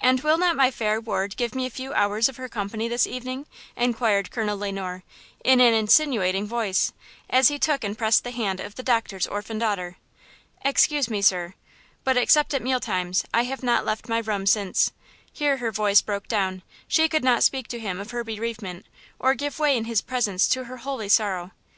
"And 0.00 0.18
will 0.22 0.38
not 0.38 0.56
my 0.56 0.70
fair 0.70 0.98
ward 0.98 1.36
give 1.36 1.54
me 1.54 1.66
a 1.66 1.68
few 1.68 1.92
hours 1.92 2.26
of 2.26 2.38
her 2.38 2.48
company 2.48 2.88
this 2.88 3.06
evening?" 3.06 3.44
inquired 3.76 4.30
Colonel 4.30 4.56
Le 4.56 4.72
Noir 4.72 5.02
in 5.44 5.60
an 5.60 5.74
insinuating 5.74 6.46
voice, 6.46 6.94
as 7.28 7.48
he 7.48 7.58
took 7.58 7.84
and 7.84 7.98
pressed 7.98 8.24
the 8.24 8.30
hand 8.30 8.60
of 8.60 8.76
the 8.76 8.82
doctor's 8.82 9.26
orphan 9.26 9.58
daughter. 9.58 9.98
"Excuse 10.64 11.10
me, 11.10 11.20
sir; 11.20 11.52
but, 12.02 12.16
except 12.16 12.54
at 12.54 12.62
meal 12.62 12.80
times, 12.80 13.26
I 13.34 13.42
have 13.42 13.62
not 13.62 13.84
left 13.84 14.08
my 14.08 14.20
room 14.20 14.46
since"–here 14.46 15.58
her 15.58 15.70
voice 15.70 16.00
broke 16.00 16.28
down; 16.28 16.62
she 16.88 17.06
could 17.06 17.22
not 17.22 17.42
speak 17.44 17.68
to 17.68 17.78
him 17.78 18.00
of 18.00 18.10
her 18.12 18.24
bereavement, 18.24 18.86
or 19.18 19.34
give 19.34 19.58
way 19.58 19.76
in 19.76 19.84
his 19.84 20.00
presence 20.00 20.48
to 20.48 20.64
her 20.64 20.78
holy 20.78 21.10
sorrow. 21.10 21.50